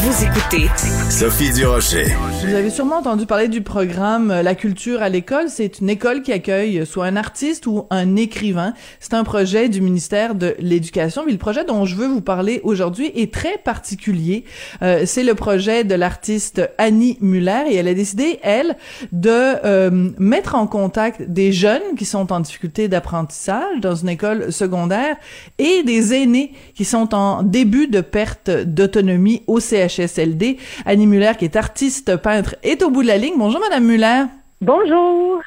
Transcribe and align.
Vous 0.00 0.24
écoutez 0.24 0.68
Sophie 1.10 1.52
Durocher. 1.52 2.06
Vous 2.44 2.54
avez 2.54 2.70
sûrement 2.70 2.98
entendu 2.98 3.26
parler 3.26 3.48
du 3.48 3.62
programme 3.62 4.28
La 4.28 4.54
culture 4.54 5.02
à 5.02 5.08
l'école. 5.08 5.46
C'est 5.48 5.80
une 5.80 5.90
école 5.90 6.22
qui 6.22 6.32
accueille 6.32 6.86
soit 6.86 7.06
un 7.06 7.16
artiste 7.16 7.66
ou 7.66 7.86
un 7.90 8.14
écrivain. 8.14 8.74
C'est 9.00 9.14
un 9.14 9.24
projet 9.24 9.68
du 9.68 9.80
ministère 9.80 10.36
de 10.36 10.54
l'Éducation. 10.60 11.24
Mais 11.26 11.32
le 11.32 11.38
projet 11.38 11.64
dont 11.64 11.84
je 11.84 11.96
veux 11.96 12.06
vous 12.06 12.20
parler 12.20 12.60
aujourd'hui 12.62 13.10
est 13.16 13.34
très 13.34 13.58
particulier. 13.58 14.44
Euh, 14.82 15.02
c'est 15.04 15.24
le 15.24 15.34
projet 15.34 15.82
de 15.82 15.96
l'artiste 15.96 16.62
Annie 16.78 17.18
Muller 17.20 17.64
et 17.68 17.74
elle 17.74 17.88
a 17.88 17.94
décidé, 17.94 18.38
elle, 18.44 18.76
de 19.10 19.30
euh, 19.30 20.10
mettre 20.16 20.54
en 20.54 20.68
contact 20.68 21.22
des 21.22 21.50
jeunes 21.50 21.96
qui 21.96 22.04
sont 22.04 22.32
en 22.32 22.38
difficulté 22.38 22.86
d'apprentissage 22.86 23.80
dans 23.80 23.96
une 23.96 24.10
école 24.10 24.52
secondaire 24.52 25.16
et 25.58 25.82
des 25.82 26.14
aînés 26.14 26.52
qui 26.76 26.84
sont 26.84 27.16
en 27.16 27.42
début 27.42 27.88
de 27.88 28.00
perte 28.00 28.48
d'autonomie 28.48 29.42
au 29.48 29.58
CHSLD. 29.58 29.87
CHSLD. 29.88 30.58
Annie 30.86 31.06
Muller, 31.06 31.32
qui 31.38 31.44
est 31.44 31.56
artiste 31.56 32.16
peintre, 32.16 32.56
est 32.62 32.82
au 32.82 32.90
bout 32.90 33.02
de 33.02 33.08
la 33.08 33.18
ligne. 33.18 33.34
Bonjour, 33.36 33.60
Madame 33.60 33.84
Muller. 33.84 34.24
Bonjour. 34.60 35.40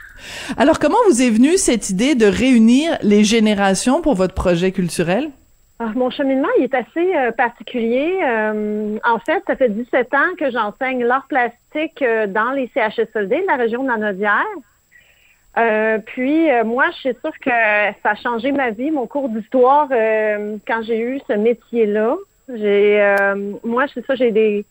Alors, 0.57 0.79
comment 0.79 0.97
vous 1.07 1.21
est 1.21 1.29
venue 1.29 1.57
cette 1.57 1.89
idée 1.89 2.15
de 2.15 2.25
réunir 2.25 2.97
les 3.01 3.23
générations 3.23 4.01
pour 4.01 4.15
votre 4.15 4.33
projet 4.33 4.71
culturel? 4.71 5.31
Ah, 5.83 5.91
mon 5.95 6.11
cheminement, 6.11 6.47
il 6.59 6.65
est 6.65 6.75
assez 6.75 7.15
euh, 7.15 7.31
particulier. 7.31 8.19
Euh, 8.23 8.99
en 9.03 9.17
fait, 9.17 9.41
ça 9.47 9.55
fait 9.55 9.69
17 9.69 10.13
ans 10.13 10.35
que 10.37 10.51
j'enseigne 10.51 11.03
l'art 11.03 11.25
plastique 11.27 12.03
euh, 12.03 12.27
dans 12.27 12.51
les 12.51 12.69
CHSLD 12.75 13.41
de 13.41 13.47
la 13.47 13.55
région 13.55 13.81
de 13.81 13.87
la 13.87 13.97
Nodière. 13.97 14.45
puis 16.05 16.49
moi, 16.65 16.85
je 16.91 16.97
suis 16.97 17.17
sûre 17.23 17.37
que 17.43 17.49
ça 18.03 18.11
a 18.11 18.15
changé 18.15 18.51
ma 18.51 18.69
vie, 18.69 18.91
mon 18.91 19.07
cours 19.07 19.29
d'histoire, 19.29 19.89
quand 19.89 20.83
j'ai 20.83 20.99
eu 20.99 21.19
ce 21.27 21.33
métier-là. 21.33 22.15
J'ai, 22.55 23.01
euh, 23.01 23.53
moi, 23.63 23.85
c'est 23.93 24.05
ça, 24.05 24.15
j'ai 24.15 24.31
des, 24.31 24.65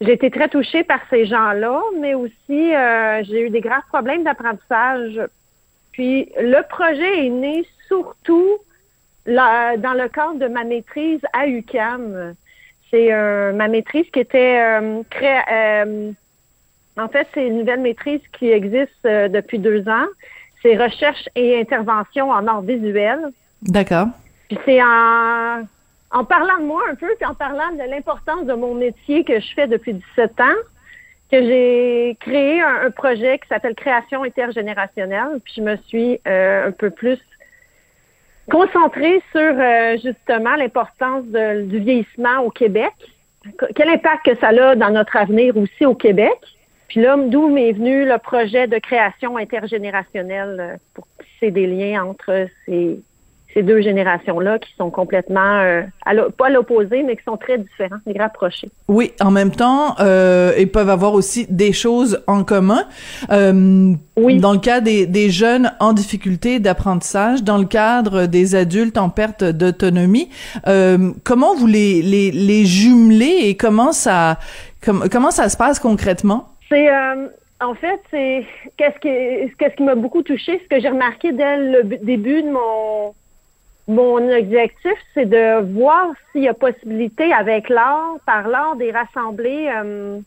j'ai 0.00 0.12
été 0.12 0.30
très 0.30 0.48
touchée 0.48 0.84
par 0.84 1.00
ces 1.10 1.26
gens-là, 1.26 1.80
mais 2.00 2.14
aussi 2.14 2.74
euh, 2.74 3.22
j'ai 3.24 3.46
eu 3.46 3.50
des 3.50 3.60
graves 3.60 3.86
problèmes 3.88 4.24
d'apprentissage. 4.24 5.20
Puis 5.92 6.30
le 6.38 6.60
projet 6.68 7.26
est 7.26 7.30
né 7.30 7.66
surtout 7.88 8.58
dans 9.26 9.96
le 9.96 10.08
cadre 10.08 10.38
de 10.38 10.48
ma 10.48 10.64
maîtrise 10.64 11.20
à 11.32 11.46
UCAM. 11.46 12.34
C'est 12.90 13.10
ma 13.52 13.68
maîtrise 13.68 14.06
qui 14.12 14.20
était 14.20 14.60
euh, 14.60 16.12
en 16.96 17.08
fait, 17.08 17.26
c'est 17.34 17.46
une 17.46 17.58
nouvelle 17.58 17.80
maîtrise 17.80 18.20
qui 18.38 18.50
existe 18.50 19.04
depuis 19.04 19.58
deux 19.58 19.88
ans. 19.88 20.06
C'est 20.62 20.76
recherche 20.76 21.28
et 21.34 21.60
intervention 21.60 22.30
en 22.30 22.46
art 22.46 22.62
visuel. 22.62 23.30
D'accord. 23.62 24.08
Puis 24.48 24.58
c'est 24.64 24.82
en 24.82 25.64
en 26.14 26.24
parlant 26.24 26.58
de 26.58 26.64
moi 26.64 26.82
un 26.90 26.94
peu, 26.94 27.12
puis 27.18 27.26
en 27.28 27.34
parlant 27.34 27.72
de 27.72 27.90
l'importance 27.90 28.46
de 28.46 28.54
mon 28.54 28.74
métier 28.74 29.24
que 29.24 29.40
je 29.40 29.54
fais 29.54 29.66
depuis 29.66 29.94
17 29.94 30.40
ans, 30.40 30.60
que 31.30 31.42
j'ai 31.42 32.16
créé 32.20 32.62
un, 32.62 32.90
projet 32.92 33.38
qui 33.40 33.48
s'appelle 33.48 33.74
Création 33.74 34.22
intergénérationnelle, 34.22 35.40
puis 35.44 35.54
je 35.56 35.60
me 35.60 35.76
suis 35.88 36.20
euh, 36.28 36.68
un 36.68 36.70
peu 36.70 36.90
plus 36.90 37.18
concentrée 38.48 39.20
sur 39.32 39.40
euh, 39.40 39.96
justement 40.04 40.54
l'importance 40.54 41.24
du 41.24 41.80
vieillissement 41.80 42.38
au 42.44 42.50
Québec, 42.50 42.92
quel 43.74 43.88
impact 43.88 44.24
que 44.24 44.36
ça 44.36 44.48
a 44.48 44.76
dans 44.76 44.90
notre 44.90 45.16
avenir 45.16 45.56
aussi 45.56 45.84
au 45.84 45.96
Québec. 45.96 46.38
Puis 46.86 47.00
là, 47.00 47.16
d'où 47.16 47.48
m'est 47.48 47.72
venu 47.72 48.06
le 48.06 48.18
projet 48.18 48.68
de 48.68 48.78
création 48.78 49.36
intergénérationnelle 49.36 50.56
euh, 50.60 50.76
pour 50.94 51.08
tisser 51.18 51.50
des 51.50 51.66
liens 51.66 52.04
entre 52.04 52.46
ces 52.66 53.02
ces 53.52 53.62
deux 53.62 53.80
générations-là 53.80 54.58
qui 54.58 54.72
sont 54.76 54.90
complètement, 54.90 55.60
euh, 55.60 55.82
pas 56.36 56.46
à 56.46 56.50
l'opposé, 56.50 57.04
mais 57.04 57.16
qui 57.16 57.22
sont 57.24 57.36
très 57.36 57.58
différentes 57.58 58.00
et 58.06 58.18
rapprochées. 58.18 58.68
Oui, 58.88 59.12
en 59.20 59.30
même 59.30 59.52
temps, 59.52 59.94
euh, 60.00 60.52
ils 60.58 60.70
peuvent 60.70 60.90
avoir 60.90 61.14
aussi 61.14 61.46
des 61.48 61.72
choses 61.72 62.22
en 62.26 62.42
commun. 62.42 62.84
Euh, 63.30 63.92
oui. 64.16 64.38
Dans 64.38 64.52
le 64.52 64.58
cas 64.58 64.80
des, 64.80 65.06
des 65.06 65.30
jeunes 65.30 65.72
en 65.78 65.92
difficulté 65.92 66.58
d'apprentissage, 66.58 67.44
dans 67.44 67.58
le 67.58 67.64
cadre 67.66 68.26
des 68.26 68.56
adultes 68.56 68.98
en 68.98 69.08
perte 69.08 69.44
d'autonomie, 69.44 70.30
euh, 70.66 71.12
comment 71.22 71.54
vous 71.54 71.68
les, 71.68 72.02
les, 72.02 72.32
les 72.32 72.64
jumelez 72.64 73.42
et 73.44 73.56
comment 73.56 73.92
ça, 73.92 74.38
comment 74.82 75.30
ça 75.30 75.48
se 75.48 75.56
passe 75.56 75.78
concrètement? 75.78 76.48
C'est 76.68 76.88
euh, 76.92 77.28
en 77.60 77.74
fait, 77.74 78.00
c'est 78.10 78.44
qu'est-ce 78.76 78.98
qui, 78.98 79.54
qu'est-ce 79.58 79.76
qui 79.76 79.82
m'a 79.84 79.94
beaucoup 79.94 80.22
touché, 80.22 80.60
ce 80.62 80.68
que 80.74 80.80
j'ai 80.80 80.88
remarqué 80.88 81.32
dès 81.32 81.56
le 81.56 81.84
début 82.02 82.42
de 82.42 82.50
mon 82.50 83.14
mon 83.86 84.16
objectif, 84.30 84.94
c'est 85.12 85.26
de 85.26 85.60
voir 85.74 86.08
s'il 86.32 86.42
y 86.42 86.48
a 86.48 86.54
possibilité 86.54 87.32
avec 87.32 87.68
l'art, 87.68 88.16
par 88.24 88.48
l'art, 88.48 88.76
des 88.76 88.90
rassembler. 88.90 89.70
Euh, 89.74 90.20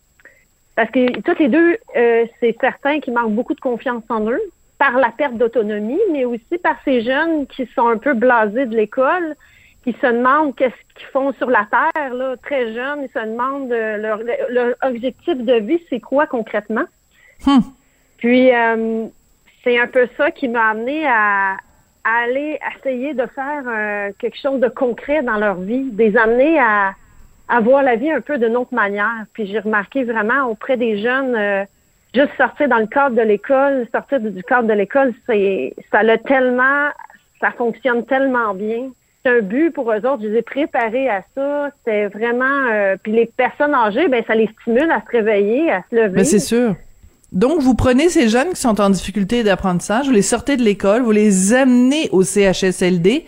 parce 0.75 0.91
que 0.91 1.19
toutes 1.21 1.39
les 1.39 1.47
deux, 1.47 1.77
euh, 1.95 2.25
c'est 2.39 2.55
certain 2.61 2.99
qu'ils 2.99 3.13
manquent 3.13 3.33
beaucoup 3.33 3.55
de 3.55 3.59
confiance 3.59 4.03
en 4.09 4.29
eux, 4.29 4.41
par 4.77 4.97
la 4.97 5.09
perte 5.09 5.35
d'autonomie, 5.35 5.99
mais 6.11 6.25
aussi 6.25 6.59
par 6.61 6.75
ces 6.85 7.01
jeunes 7.01 7.47
qui 7.47 7.67
sont 7.73 7.87
un 7.87 7.97
peu 7.97 8.13
blasés 8.13 8.67
de 8.67 8.75
l'école, 8.75 9.35
qui 9.83 9.93
se 9.93 10.05
demandent 10.05 10.55
qu'est-ce 10.55 10.95
qu'ils 10.95 11.07
font 11.07 11.33
sur 11.33 11.49
la 11.49 11.67
terre, 11.71 12.13
là, 12.13 12.35
très 12.37 12.73
jeunes, 12.73 13.03
ils 13.03 13.19
se 13.19 13.25
demandent 13.25 13.71
euh, 13.71 13.97
leur, 13.97 14.19
leur, 14.49 14.75
objectif 14.83 15.35
de 15.35 15.53
vie, 15.53 15.81
c'est 15.89 15.99
quoi 15.99 16.27
concrètement? 16.27 16.85
Hmm. 17.43 17.59
Puis 18.17 18.49
c'est 19.63 19.79
un 19.79 19.87
peu 19.87 20.07
ça 20.17 20.31
qui 20.31 20.47
m'a 20.47 20.69
amené 20.69 21.05
à, 21.07 21.57
aller 22.15 22.59
essayer 22.77 23.13
de 23.13 23.25
faire 23.35 23.63
euh, 23.65 24.11
quelque 24.19 24.37
chose 24.37 24.59
de 24.59 24.67
concret 24.67 25.23
dans 25.23 25.37
leur 25.37 25.55
vie, 25.55 25.89
des 25.91 26.15
amener 26.17 26.59
à, 26.59 26.93
à 27.49 27.59
voir 27.59 27.83
la 27.83 27.95
vie 27.95 28.11
un 28.11 28.21
peu 28.21 28.37
d'une 28.37 28.55
autre 28.55 28.73
manière. 28.73 29.25
Puis 29.33 29.47
j'ai 29.47 29.59
remarqué 29.59 30.03
vraiment 30.03 30.45
auprès 30.45 30.77
des 30.77 31.01
jeunes, 31.01 31.35
euh, 31.35 31.63
juste 32.13 32.31
sortir 32.37 32.67
dans 32.69 32.79
le 32.79 32.87
cadre 32.87 33.15
de 33.15 33.21
l'école, 33.21 33.87
sortir 33.91 34.19
du 34.19 34.43
cadre 34.43 34.67
de 34.67 34.73
l'école, 34.73 35.13
c'est 35.25 35.73
ça 35.91 36.03
l'a 36.03 36.17
tellement, 36.17 36.89
ça 37.41 37.51
fonctionne 37.51 38.05
tellement 38.05 38.53
bien. 38.53 38.89
C'est 39.23 39.39
un 39.39 39.41
but 39.41 39.71
pour 39.71 39.91
eux 39.91 40.05
autres. 40.05 40.21
Je 40.21 40.27
les 40.27 40.37
ai 40.37 40.41
préparés 40.41 41.09
à 41.09 41.21
ça. 41.35 41.69
C'était 41.79 42.07
vraiment. 42.07 42.67
Euh, 42.71 42.95
puis 43.01 43.11
les 43.11 43.25
personnes 43.25 43.73
âgées, 43.73 44.07
ben 44.07 44.23
ça 44.25 44.35
les 44.35 44.49
stimule 44.61 44.89
à 44.89 45.01
se 45.01 45.11
réveiller, 45.11 45.69
à 45.69 45.83
se 45.89 45.95
lever. 45.95 46.15
Mais 46.15 46.23
c'est 46.23 46.39
sûr. 46.39 46.75
Donc, 47.33 47.59
vous 47.59 47.75
prenez 47.75 48.07
ces 48.07 48.29
jeunes 48.29 48.49
qui 48.49 48.61
sont 48.61 48.79
en 48.79 48.89
difficulté 48.89 49.43
d'apprentissage, 49.43 50.07
vous 50.07 50.13
les 50.13 50.21
sortez 50.21 50.55
de 50.55 50.63
l'école, 50.63 51.01
vous 51.01 51.11
les 51.11 51.53
amenez 51.53 52.09
au 52.11 52.23
CHSLD. 52.23 53.25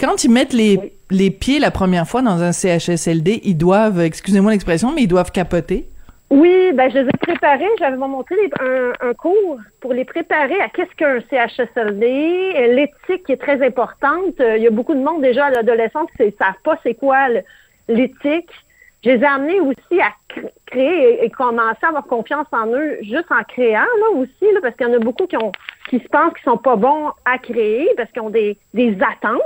Quand 0.00 0.24
ils 0.24 0.30
mettent 0.30 0.54
les, 0.54 0.94
les 1.10 1.30
pieds 1.30 1.58
la 1.58 1.70
première 1.70 2.08
fois 2.08 2.22
dans 2.22 2.42
un 2.42 2.52
CHSLD, 2.52 3.42
ils 3.44 3.56
doivent, 3.56 4.00
excusez-moi 4.00 4.52
l'expression, 4.52 4.92
mais 4.94 5.02
ils 5.02 5.08
doivent 5.08 5.32
capoter. 5.32 5.86
Oui, 6.30 6.72
ben 6.72 6.90
je 6.90 7.00
les 7.00 7.08
ai 7.08 7.18
préparés. 7.20 7.68
J'avais 7.78 7.98
montré 7.98 8.36
un, 8.58 8.92
un, 9.06 9.12
cours 9.12 9.58
pour 9.80 9.92
les 9.92 10.06
préparer 10.06 10.58
à 10.62 10.70
qu'est-ce 10.70 10.94
qu'un 10.96 11.20
CHSLD, 11.28 12.74
l'éthique 12.74 13.26
qui 13.26 13.32
est 13.32 13.36
très 13.36 13.62
importante. 13.62 14.36
Il 14.38 14.62
y 14.62 14.66
a 14.66 14.70
beaucoup 14.70 14.94
de 14.94 15.02
monde 15.02 15.20
déjà 15.20 15.44
à 15.46 15.50
l'adolescence 15.50 16.08
qui 16.16 16.24
ne 16.24 16.30
savent 16.38 16.54
pas 16.64 16.78
c'est 16.82 16.94
quoi 16.94 17.28
l'éthique. 17.86 18.48
Je 19.04 19.10
les 19.10 19.20
ai 19.20 19.26
amenés 19.26 19.60
aussi 19.60 20.00
à 20.00 20.12
créer 20.66 21.24
et, 21.24 21.30
commencer 21.30 21.78
à 21.82 21.88
avoir 21.88 22.04
confiance 22.04 22.46
en 22.52 22.66
eux 22.68 22.98
juste 23.02 23.30
en 23.30 23.42
créant 23.42 23.80
là 23.80 24.10
aussi, 24.14 24.52
là, 24.52 24.60
parce 24.62 24.76
qu'il 24.76 24.86
y 24.86 24.90
en 24.90 24.94
a 24.94 24.98
beaucoup 24.98 25.26
qui 25.26 25.36
ont 25.36 25.52
qui 25.88 25.98
se 25.98 26.08
pensent 26.08 26.32
qu'ils 26.34 26.44
sont 26.44 26.58
pas 26.58 26.76
bons 26.76 27.10
à 27.24 27.38
créer 27.38 27.88
parce 27.96 28.10
qu'ils 28.12 28.22
ont 28.22 28.30
des, 28.30 28.58
des 28.72 28.96
attentes. 29.02 29.40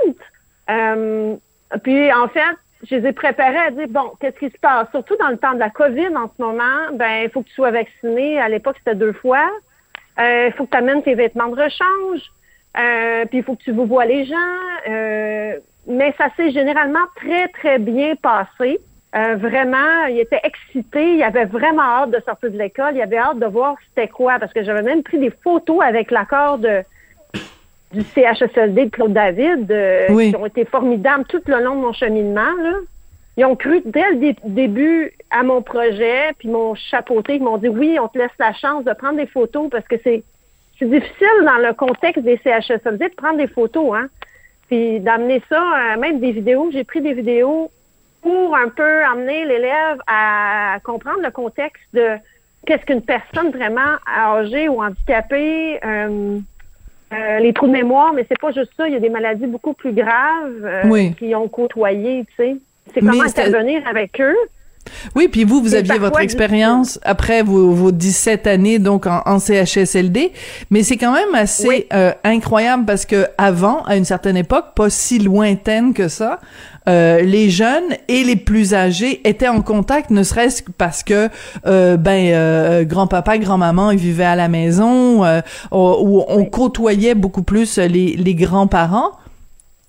Euh, 0.69 1.35
puis 1.83 2.13
en 2.13 2.27
fait, 2.27 2.55
je 2.83 2.95
les 2.95 3.07
ai 3.07 3.13
préparés 3.13 3.57
à 3.57 3.71
dire 3.71 3.87
bon, 3.89 4.13
qu'est-ce 4.19 4.37
qui 4.37 4.49
se 4.49 4.59
passe? 4.59 4.89
Surtout 4.91 5.15
dans 5.17 5.29
le 5.29 5.37
temps 5.37 5.53
de 5.53 5.59
la 5.59 5.69
COVID 5.69 6.15
en 6.15 6.31
ce 6.35 6.41
moment, 6.41 6.93
ben 6.93 7.23
il 7.23 7.29
faut 7.31 7.41
que 7.41 7.47
tu 7.47 7.55
sois 7.55 7.71
vacciné. 7.71 8.39
À 8.39 8.49
l'époque, 8.49 8.75
c'était 8.77 8.95
deux 8.95 9.13
fois. 9.13 9.49
Euh, 10.19 10.47
il 10.47 10.53
faut 10.53 10.65
que 10.65 10.71
tu 10.71 10.77
amènes 10.77 11.03
tes 11.03 11.15
vêtements 11.15 11.49
de 11.49 11.61
rechange. 11.61 12.21
Euh, 12.77 13.25
puis 13.25 13.39
il 13.39 13.43
faut 13.43 13.55
que 13.55 13.63
tu 13.63 13.71
vous 13.71 13.85
vois 13.85 14.05
les 14.05 14.25
gens. 14.25 14.35
Euh, 14.87 15.57
mais 15.87 16.13
ça 16.17 16.27
s'est 16.35 16.51
généralement 16.51 17.05
très, 17.15 17.47
très 17.49 17.79
bien 17.79 18.15
passé. 18.15 18.79
Euh, 19.15 19.35
vraiment, 19.35 20.05
il 20.09 20.19
était 20.19 20.41
excité. 20.43 21.15
Il 21.15 21.23
avait 21.23 21.45
vraiment 21.45 21.81
hâte 21.81 22.11
de 22.11 22.21
sortir 22.25 22.51
de 22.51 22.57
l'école. 22.57 22.95
Il 22.95 23.01
avait 23.01 23.17
hâte 23.17 23.39
de 23.39 23.45
voir 23.45 23.75
c'était 23.89 24.09
quoi, 24.09 24.37
parce 24.39 24.53
que 24.53 24.63
j'avais 24.63 24.81
même 24.81 25.03
pris 25.03 25.17
des 25.17 25.31
photos 25.43 25.79
avec 25.81 26.11
l'accord 26.11 26.57
de 26.57 26.83
du 27.93 28.01
CHSLD 28.01 28.85
de 28.85 28.89
Claude 28.89 29.13
David, 29.13 29.71
euh, 29.71 30.07
qui 30.07 30.35
ont 30.35 30.45
été 30.45 30.65
formidables 30.65 31.23
tout 31.25 31.41
le 31.47 31.63
long 31.63 31.75
de 31.75 31.81
mon 31.81 31.93
cheminement. 31.93 32.53
Là. 32.61 32.73
Ils 33.37 33.45
ont 33.45 33.55
cru 33.55 33.81
dès 33.85 34.11
le 34.11 34.33
début 34.43 35.13
à 35.29 35.43
mon 35.43 35.61
projet, 35.61 36.33
puis 36.37 36.49
mon 36.49 36.75
chapeauté. 36.75 37.35
Ils 37.35 37.43
m'ont 37.43 37.57
dit 37.57 37.69
oui, 37.69 37.97
on 38.01 38.09
te 38.09 38.17
laisse 38.17 38.31
la 38.39 38.53
chance 38.53 38.83
de 38.83 38.91
prendre 38.93 39.17
des 39.17 39.27
photos 39.27 39.69
parce 39.69 39.87
que 39.87 39.95
c'est 40.03 40.23
c'est 40.79 40.89
difficile 40.89 41.43
dans 41.43 41.57
le 41.57 41.73
contexte 41.73 42.23
des 42.23 42.37
CHSLD 42.43 43.09
de 43.09 43.15
prendre 43.15 43.37
des 43.37 43.47
photos, 43.47 43.95
hein. 43.95 44.09
Puis 44.67 44.99
d'amener 44.99 45.41
ça, 45.49 45.61
euh, 45.61 45.97
même 45.97 46.19
des 46.19 46.31
vidéos. 46.31 46.69
J'ai 46.71 46.83
pris 46.83 47.01
des 47.01 47.13
vidéos 47.13 47.71
pour 48.21 48.55
un 48.55 48.69
peu 48.69 49.03
amener 49.03 49.45
l'élève 49.45 49.97
à 50.07 50.79
comprendre 50.83 51.21
le 51.23 51.31
contexte 51.31 51.83
de 51.93 52.17
qu'est-ce 52.65 52.85
qu'une 52.85 53.01
personne 53.01 53.51
vraiment 53.51 53.97
âgée 54.07 54.67
ou 54.67 54.81
handicapée, 54.81 55.79
euh, 55.85 56.39
euh, 57.13 57.39
les 57.39 57.53
trous 57.53 57.67
de 57.67 57.71
mémoire, 57.71 58.13
mais 58.13 58.25
c'est 58.27 58.39
pas 58.39 58.51
juste 58.51 58.71
ça. 58.75 58.87
Il 58.87 58.93
y 58.93 58.97
a 58.97 58.99
des 58.99 59.09
maladies 59.09 59.47
beaucoup 59.47 59.73
plus 59.73 59.93
graves 59.93 60.63
euh, 60.63 61.09
qui 61.17 61.33
ont 61.35 61.47
côtoyé, 61.47 62.25
tu 62.27 62.43
sais. 62.43 62.57
C'est 62.93 62.99
comment 62.99 63.23
intervenir 63.23 63.81
avec 63.87 64.19
eux. 64.19 64.35
Oui, 65.15 65.27
puis 65.27 65.43
vous, 65.43 65.61
vous 65.61 65.75
aviez 65.75 65.97
votre 65.97 66.19
expérience 66.19 66.99
après 67.03 67.43
vos, 67.43 67.71
vos 67.71 67.91
17 67.91 68.47
années 68.47 68.79
donc 68.79 69.05
en, 69.05 69.39
CHSLD, 69.39 70.31
mais 70.69 70.83
c'est 70.83 70.97
quand 70.97 71.13
même 71.13 71.33
assez 71.33 71.87
euh, 71.93 72.11
incroyable 72.23 72.85
parce 72.85 73.05
que 73.05 73.27
avant, 73.37 73.83
à 73.83 73.97
une 73.97 74.05
certaine 74.05 74.37
époque, 74.37 74.67
pas 74.75 74.89
si 74.89 75.19
lointaine 75.19 75.93
que 75.93 76.07
ça, 76.07 76.39
euh, 76.87 77.21
les 77.21 77.49
jeunes 77.49 77.95
et 78.07 78.23
les 78.23 78.35
plus 78.35 78.73
âgés 78.73 79.27
étaient 79.27 79.47
en 79.47 79.61
contact, 79.61 80.09
ne 80.09 80.23
serait-ce 80.23 80.63
que 80.63 80.71
parce 80.71 81.03
que 81.03 81.29
euh, 81.65 81.97
ben 81.97 82.33
euh, 82.33 82.83
grand-papa, 82.83 83.37
grand-maman, 83.37 83.91
ils 83.91 83.99
vivaient 83.99 84.23
à 84.23 84.35
la 84.35 84.47
maison, 84.47 85.23
où 85.71 86.23
on 86.27 86.45
côtoyait 86.45 87.15
beaucoup 87.15 87.43
plus 87.43 87.77
les, 87.77 88.15
les 88.15 88.35
grands-parents 88.35 89.11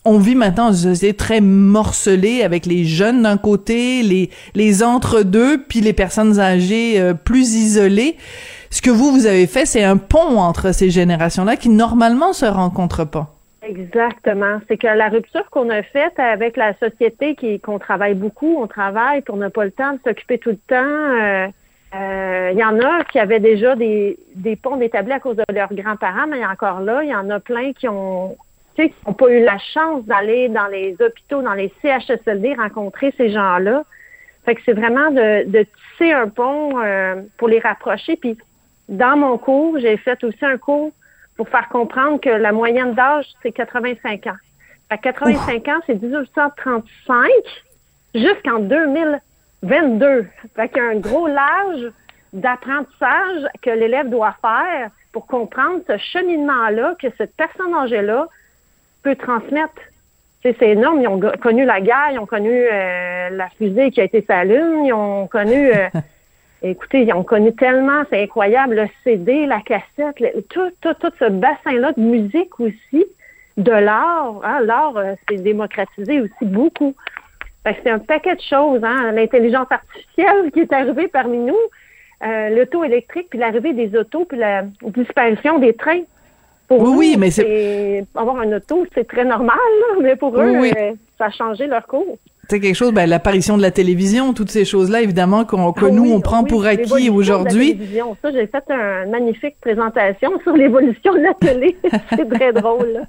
on 0.08 0.18
vit 0.18 0.34
maintenant 0.34 0.68
une 0.68 0.74
société 0.74 1.14
très 1.14 1.40
morcelée 1.40 2.42
avec 2.42 2.66
les 2.66 2.84
jeunes 2.84 3.24
d'un 3.24 3.36
côté, 3.36 4.02
les, 4.02 4.30
les 4.54 4.82
entre-deux, 4.82 5.64
puis 5.68 5.80
les 5.80 5.92
personnes 5.92 6.40
âgées 6.40 6.98
euh, 6.98 7.14
plus 7.14 7.54
isolées. 7.54 8.16
Ce 8.70 8.80
que 8.80 8.90
vous, 8.90 9.10
vous 9.12 9.26
avez 9.26 9.46
fait, 9.46 9.66
c'est 9.66 9.84
un 9.84 9.96
pont 9.96 10.38
entre 10.38 10.72
ces 10.72 10.90
générations-là 10.90 11.56
qui 11.56 11.68
normalement 11.68 12.32
se 12.32 12.46
rencontrent 12.46 13.04
pas. 13.04 13.37
Exactement. 13.62 14.60
C'est 14.68 14.76
que 14.76 14.86
la 14.86 15.08
rupture 15.08 15.48
qu'on 15.50 15.68
a 15.70 15.82
faite 15.82 16.18
avec 16.18 16.56
la 16.56 16.74
société, 16.78 17.34
qui 17.34 17.58
qu'on 17.58 17.78
travaille 17.78 18.14
beaucoup, 18.14 18.56
on 18.58 18.66
travaille, 18.66 19.22
qu'on 19.22 19.36
n'a 19.36 19.50
pas 19.50 19.64
le 19.64 19.72
temps 19.72 19.94
de 19.94 19.98
s'occuper 20.04 20.38
tout 20.38 20.50
le 20.50 20.56
temps. 20.56 20.76
Il 20.76 21.22
euh, 21.22 21.48
euh, 21.94 22.52
y 22.54 22.64
en 22.64 22.78
a 22.78 23.04
qui 23.04 23.18
avaient 23.18 23.40
déjà 23.40 23.74
des, 23.74 24.16
des 24.36 24.54
ponts 24.54 24.80
établis 24.80 25.12
à 25.12 25.20
cause 25.20 25.36
de 25.36 25.44
leurs 25.52 25.72
grands-parents, 25.72 26.28
mais 26.28 26.44
encore 26.46 26.80
là, 26.80 27.02
il 27.02 27.08
y 27.08 27.14
en 27.14 27.30
a 27.30 27.40
plein 27.40 27.72
qui 27.72 27.88
ont 27.88 28.36
qui 28.76 28.94
n'ont 29.06 29.12
pas 29.12 29.28
eu 29.30 29.42
la 29.42 29.58
chance 29.58 30.04
d'aller 30.04 30.48
dans 30.48 30.68
les 30.68 30.96
hôpitaux, 31.00 31.42
dans 31.42 31.54
les 31.54 31.72
CHSLD, 31.82 32.54
rencontrer 32.54 33.12
ces 33.16 33.30
gens-là. 33.30 33.84
Fait 34.44 34.54
que 34.54 34.60
c'est 34.64 34.72
vraiment 34.72 35.10
de, 35.10 35.66
tisser 35.98 36.12
un 36.12 36.28
pont 36.28 36.80
euh, 36.80 37.16
pour 37.36 37.48
les 37.48 37.58
rapprocher. 37.58 38.16
Puis 38.16 38.38
dans 38.88 39.16
mon 39.16 39.36
cours, 39.36 39.78
j'ai 39.80 39.96
fait 39.96 40.22
aussi 40.22 40.44
un 40.44 40.58
cours 40.58 40.92
pour 41.38 41.48
faire 41.48 41.68
comprendre 41.68 42.20
que 42.20 42.28
la 42.28 42.52
moyenne 42.52 42.94
d'âge, 42.94 43.24
c'est 43.42 43.52
85 43.52 44.26
ans. 44.26 44.36
Fait 44.90 44.98
85 44.98 45.68
ans, 45.68 45.80
c'est 45.86 46.02
1835 46.02 47.28
jusqu'en 48.14 48.58
2022. 48.58 50.26
Fait 50.56 50.68
qu'il 50.68 50.82
y 50.82 50.86
a 50.86 50.88
un 50.88 50.96
gros 50.96 51.28
large 51.28 51.92
d'apprentissage 52.32 53.46
que 53.62 53.70
l'élève 53.70 54.10
doit 54.10 54.34
faire 54.42 54.90
pour 55.12 55.26
comprendre 55.26 55.80
ce 55.86 55.96
cheminement-là, 55.96 56.96
que 57.00 57.06
cette 57.16 57.34
personne 57.36 57.72
âgée-là 57.72 58.26
peut 59.02 59.14
transmettre. 59.14 59.80
C'est 60.42 60.60
énorme. 60.62 61.00
Ils 61.02 61.08
ont 61.08 61.20
connu 61.40 61.64
la 61.64 61.80
guerre, 61.80 62.10
ils 62.12 62.18
ont 62.18 62.26
connu 62.26 62.50
euh, 62.50 63.30
la 63.30 63.48
fusée 63.50 63.90
qui 63.92 64.00
a 64.00 64.04
été 64.04 64.24
sa 64.26 64.42
lune, 64.44 64.86
ils 64.86 64.92
ont 64.92 65.28
connu. 65.28 65.70
Euh, 65.70 65.88
écoutez, 66.62 67.02
ils 67.02 67.12
ont 67.12 67.24
connu 67.24 67.54
tellement, 67.54 68.02
c'est 68.10 68.22
incroyable, 68.22 68.74
le 68.74 68.86
CD, 69.04 69.46
la 69.46 69.60
cassette, 69.60 70.16
tout, 70.48 70.70
tout, 70.80 70.94
tout 71.00 71.12
ce 71.18 71.28
bassin-là 71.28 71.92
de 71.92 72.00
musique 72.00 72.58
aussi, 72.60 73.06
de 73.56 73.72
l'art. 73.72 74.40
Hein, 74.44 74.60
l'art 74.60 74.96
euh, 74.96 75.14
s'est 75.28 75.36
démocratisé 75.36 76.20
aussi 76.20 76.44
beaucoup. 76.44 76.94
c'est 77.64 77.90
un 77.90 77.98
paquet 77.98 78.36
de 78.36 78.40
choses. 78.40 78.80
Hein, 78.82 79.12
L'intelligence 79.12 79.68
artificielle 79.70 80.50
qui 80.52 80.60
est 80.60 80.72
arrivée 80.72 81.08
parmi 81.08 81.38
nous, 81.38 81.58
l'auto 82.20 82.84
électrique, 82.84 83.28
puis 83.30 83.38
l'arrivée 83.38 83.72
des 83.72 83.96
autos, 83.96 84.24
puis 84.24 84.38
la 84.38 84.64
disparition 84.82 85.58
des 85.58 85.74
trains 85.74 86.02
oui, 86.70 86.94
oui, 86.96 87.16
mais 87.18 87.30
c'est 87.30 88.04
avoir 88.14 88.40
un 88.40 88.52
auto, 88.52 88.86
c'est 88.94 89.06
très 89.06 89.24
normal, 89.24 89.56
mais 90.02 90.16
pour 90.16 90.38
eux, 90.38 90.54
euh, 90.54 90.92
ça 91.16 91.26
a 91.26 91.30
changé 91.30 91.66
leur 91.66 91.86
cours 91.86 92.18
c'est 92.50 92.60
quelque 92.60 92.74
chose, 92.74 92.92
ben, 92.92 93.04
l'apparition 93.06 93.58
de 93.58 93.62
la 93.62 93.70
télévision, 93.70 94.32
toutes 94.32 94.50
ces 94.50 94.64
choses-là, 94.64 95.02
évidemment, 95.02 95.44
qu'on, 95.44 95.70
que 95.72 95.84
ah 95.84 95.90
nous, 95.90 96.10
on 96.10 96.22
prend 96.22 96.44
pour 96.44 96.64
acquis 96.64 97.10
aujourd'hui. 97.10 97.78
Ça, 98.22 98.30
j'ai 98.32 98.46
fait 98.46 98.64
une 98.70 99.10
magnifique 99.10 99.56
présentation 99.60 100.30
sur 100.42 100.54
l'évolution 100.54 101.12
de 101.12 101.18
la 101.18 101.34
télé. 101.34 101.76
c'est 102.10 102.26
très 102.26 102.54
drôle. 102.54 103.02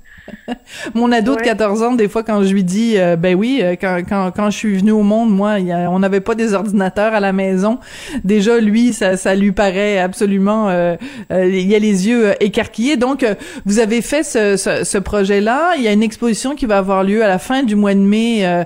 Mon 0.94 1.10
ado 1.14 1.38
de 1.38 1.42
14 1.42 1.84
ans, 1.84 1.94
des 1.94 2.10
fois, 2.10 2.24
quand 2.24 2.44
je 2.44 2.54
lui 2.54 2.66
dis, 2.66 2.96
euh, 2.98 3.16
ben 3.16 3.34
oui, 3.34 3.62
euh, 3.64 3.76
quand, 3.80 4.02
quand, 4.08 4.32
quand 4.36 4.50
je 4.50 4.58
suis 4.58 4.78
venue 4.78 4.92
au 4.92 5.04
monde, 5.04 5.34
moi, 5.34 5.56
on 5.90 6.00
n'avait 6.00 6.20
pas 6.20 6.36
des 6.36 6.54
ordinateurs 6.54 7.14
à 7.14 7.22
la 7.22 7.32
maison. 7.32 7.80
Déjà, 8.26 8.60
lui, 8.60 8.92
ça, 8.92 9.16
ça 9.16 9.36
lui 9.36 9.54
paraît 9.54 10.00
absolument, 10.00 10.68
euh, 10.70 10.98
il 11.32 11.66
y 11.66 11.76
a 11.76 11.80
les 11.80 12.10
yeux 12.10 12.34
écarquillés. 12.42 12.98
Donc, 12.98 13.26
vous 13.66 13.80
avez 13.80 14.02
fait 14.02 14.24
ce, 14.24 14.58
ce, 14.58 14.84
ce 14.84 14.98
projet-là. 14.98 15.76
Il 15.78 15.84
y 15.84 15.88
a 15.88 15.94
une 15.94 16.04
exposition 16.04 16.56
qui 16.56 16.66
va 16.66 16.78
avoir 16.78 17.06
lieu 17.06 17.24
à 17.24 17.30
la 17.30 17.40
fin 17.40 17.64
du 17.64 17.78
mois 17.78 17.94
de 17.94 18.00
mai 18.00 18.66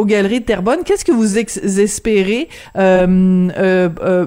aux 0.00 0.06
Galeries 0.06 0.40
de 0.40 0.46
Terrebonne. 0.46 0.82
Qu'est-ce 0.84 1.04
que 1.04 1.12
vous 1.12 1.38
espérez 1.38 2.48
euh, 2.76 3.48
euh, 3.58 3.88
euh, 4.02 4.26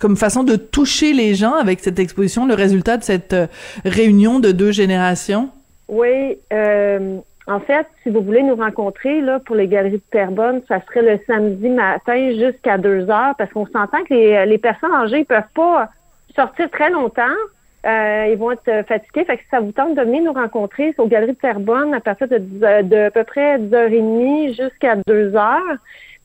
comme 0.00 0.16
façon 0.16 0.42
de 0.42 0.56
toucher 0.56 1.12
les 1.12 1.34
gens 1.34 1.54
avec 1.54 1.80
cette 1.80 1.98
exposition, 1.98 2.46
le 2.46 2.54
résultat 2.54 2.96
de 2.96 3.04
cette 3.04 3.36
réunion 3.84 4.40
de 4.40 4.50
deux 4.50 4.72
générations? 4.72 5.50
Oui. 5.88 6.38
en 6.50 7.60
fait, 7.60 7.86
si 8.02 8.08
vous 8.08 8.22
voulez 8.22 8.42
nous 8.42 8.56
rencontrer 8.56 9.20
là, 9.20 9.38
pour 9.40 9.56
les 9.56 9.68
Galeries 9.68 9.98
de 9.98 10.10
Terrebonne, 10.10 10.62
ça 10.66 10.80
serait 10.86 11.02
le 11.02 11.20
samedi 11.26 11.68
matin 11.68 12.30
jusqu'à 12.32 12.78
2 12.78 13.10
heures 13.10 13.34
parce 13.36 13.52
qu'on 13.52 13.66
s'entend 13.66 14.02
que 14.08 14.14
les, 14.14 14.46
les 14.46 14.58
personnes 14.58 14.94
âgées 14.94 15.20
ne 15.20 15.24
peuvent 15.24 15.42
pas 15.54 15.90
sortir 16.34 16.70
très 16.70 16.90
longtemps. 16.90 17.36
Euh, 17.84 18.28
ils 18.30 18.38
vont 18.38 18.52
être 18.52 18.68
euh, 18.68 18.82
fatigués. 18.84 19.24
Fait 19.24 19.36
que 19.36 19.42
ça 19.50 19.60
vous 19.60 19.72
tente 19.72 19.94
de 19.94 20.00
venir 20.00 20.22
nous 20.22 20.32
rencontrer, 20.32 20.94
c'est 20.96 21.02
aux 21.02 21.06
Galeries 21.06 21.32
de 21.32 21.38
Terrebonne 21.38 21.92
à 21.92 22.00
partir 22.00 22.28
de, 22.28 22.38
de, 22.38 22.96
à 23.06 23.10
peu 23.10 23.24
près 23.24 23.58
10h30 23.58 24.56
jusqu'à 24.56 24.96
2h. 24.96 25.58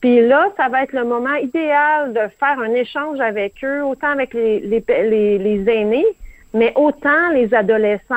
Puis 0.00 0.26
là, 0.26 0.48
ça 0.56 0.68
va 0.68 0.84
être 0.84 0.94
le 0.94 1.04
moment 1.04 1.34
idéal 1.34 2.14
de 2.14 2.20
faire 2.38 2.58
un 2.58 2.72
échange 2.72 3.20
avec 3.20 3.62
eux, 3.62 3.84
autant 3.84 4.08
avec 4.08 4.32
les, 4.32 4.60
les, 4.60 5.38
les, 5.38 5.70
aînés, 5.70 6.06
mais 6.54 6.72
autant 6.76 7.30
les 7.34 7.52
adolescents. 7.52 8.14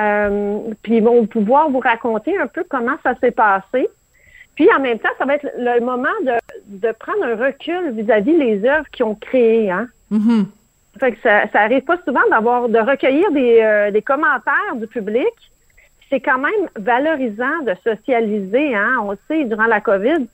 Euh, 0.00 0.58
puis 0.82 0.96
ils 0.96 1.04
vont 1.04 1.26
pouvoir 1.26 1.68
vous 1.68 1.80
raconter 1.80 2.38
un 2.38 2.46
peu 2.46 2.64
comment 2.68 2.96
ça 3.02 3.14
s'est 3.20 3.32
passé. 3.32 3.88
Puis 4.54 4.68
en 4.74 4.80
même 4.80 4.98
temps, 4.98 5.10
ça 5.18 5.26
va 5.26 5.34
être 5.34 5.46
le 5.58 5.80
moment 5.80 6.08
de, 6.24 6.32
de 6.66 6.92
prendre 6.92 7.24
un 7.24 7.36
recul 7.36 7.90
vis-à-vis 7.90 8.38
des 8.38 8.66
œuvres 8.66 8.88
qu'ils 8.90 9.04
ont 9.04 9.14
créées. 9.14 9.70
Hein? 9.70 9.88
Mm-hmm. 10.10 10.46
Fait 10.98 11.12
que 11.12 11.18
ça, 11.22 11.44
ça 11.52 11.60
arrive 11.60 11.82
pas 11.82 11.98
souvent 12.06 12.20
d'avoir 12.30 12.68
de 12.68 12.78
recueillir 12.78 13.30
des, 13.32 13.60
euh, 13.60 13.90
des 13.90 14.02
commentaires 14.02 14.74
du 14.76 14.86
public. 14.86 15.32
C'est 16.10 16.20
quand 16.20 16.38
même 16.38 16.68
valorisant 16.76 17.62
de 17.66 17.74
socialiser. 17.82 18.74
Hein? 18.74 18.98
On 19.02 19.16
sait, 19.28 19.44
durant 19.44 19.66
la 19.66 19.80
COVID, 19.80 20.26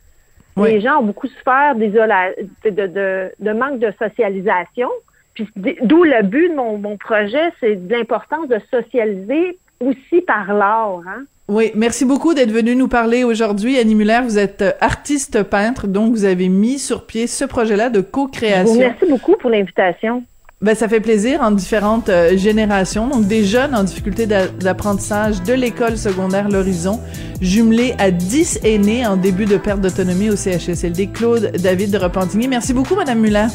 les 0.58 0.80
gens 0.80 1.00
ont 1.00 1.04
beaucoup 1.04 1.28
souffert 1.28 1.74
de, 1.74 1.86
de, 1.86 3.32
de, 3.38 3.52
manque 3.52 3.78
de 3.78 3.92
socialisation. 3.98 4.88
Puis 5.34 5.48
d'où 5.56 6.04
le 6.04 6.22
but 6.22 6.50
de 6.50 6.54
mon, 6.54 6.76
mon 6.76 6.98
projet, 6.98 7.52
c'est 7.60 7.78
l'importance 7.88 8.48
de 8.48 8.58
socialiser 8.70 9.58
aussi 9.80 10.20
par 10.20 10.52
l'art. 10.52 11.00
Hein? 11.08 11.24
Oui, 11.48 11.72
merci 11.74 12.04
beaucoup 12.04 12.34
d'être 12.34 12.52
venu 12.52 12.76
nous 12.76 12.88
parler 12.88 13.24
aujourd'hui. 13.24 13.78
Annie 13.78 13.94
Muller, 13.94 14.20
vous 14.22 14.38
êtes 14.38 14.62
euh, 14.62 14.72
artiste 14.80 15.42
peintre, 15.42 15.86
donc 15.86 16.12
vous 16.12 16.24
avez 16.24 16.48
mis 16.48 16.78
sur 16.78 17.06
pied 17.06 17.26
ce 17.26 17.44
projet-là 17.44 17.90
de 17.90 18.00
co-création. 18.00 18.78
Merci 18.78 19.06
beaucoup 19.06 19.36
pour 19.36 19.50
l'invitation. 19.50 20.22
Ben, 20.62 20.76
ça 20.76 20.88
fait 20.88 21.00
plaisir 21.00 21.42
en 21.42 21.50
différentes 21.50 22.08
euh, 22.08 22.36
générations. 22.36 23.08
Donc, 23.08 23.26
des 23.26 23.44
jeunes 23.44 23.74
en 23.74 23.82
difficulté 23.82 24.26
d'apprentissage 24.26 25.42
de 25.42 25.52
l'école 25.52 25.98
secondaire 25.98 26.48
L'Horizon, 26.48 27.00
jumelés 27.40 27.94
à 27.98 28.12
10 28.12 28.60
aînés 28.62 29.04
en 29.04 29.16
début 29.16 29.46
de 29.46 29.56
perte 29.56 29.80
d'autonomie 29.80 30.30
au 30.30 30.36
CHSLD. 30.36 31.08
Claude 31.08 31.50
David 31.58 31.90
de 31.90 31.98
Repentigny. 31.98 32.46
Merci 32.46 32.72
beaucoup, 32.72 32.94
Madame 32.94 33.18
Muller. 33.18 33.48